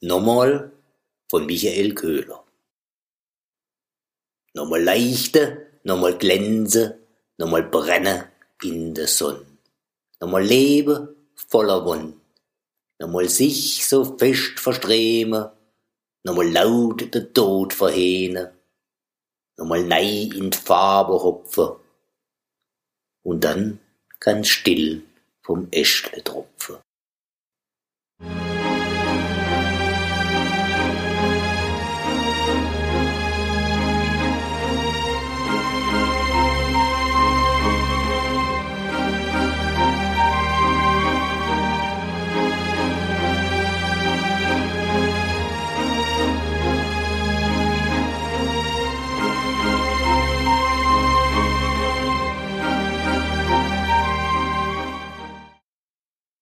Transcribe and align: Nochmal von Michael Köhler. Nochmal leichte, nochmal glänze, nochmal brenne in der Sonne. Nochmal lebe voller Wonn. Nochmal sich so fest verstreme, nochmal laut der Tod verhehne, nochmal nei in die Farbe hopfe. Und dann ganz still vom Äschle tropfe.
Nochmal 0.00 0.72
von 1.28 1.46
Michael 1.46 1.94
Köhler. 1.94 2.44
Nochmal 4.54 4.82
leichte, 4.82 5.66
nochmal 5.82 6.16
glänze, 6.16 6.98
nochmal 7.36 7.64
brenne 7.64 8.30
in 8.62 8.94
der 8.94 9.08
Sonne. 9.08 9.46
Nochmal 10.20 10.44
lebe 10.44 11.16
voller 11.34 11.84
Wonn. 11.84 12.20
Nochmal 13.00 13.28
sich 13.28 13.86
so 13.86 14.16
fest 14.16 14.58
verstreme, 14.58 15.52
nochmal 16.24 16.50
laut 16.50 17.14
der 17.14 17.32
Tod 17.32 17.72
verhehne, 17.72 18.52
nochmal 19.56 19.84
nei 19.84 20.28
in 20.34 20.50
die 20.50 20.58
Farbe 20.58 21.12
hopfe. 21.12 21.78
Und 23.22 23.44
dann 23.44 23.78
ganz 24.18 24.48
still 24.48 25.02
vom 25.42 25.68
Äschle 25.70 26.22
tropfe. 26.24 26.57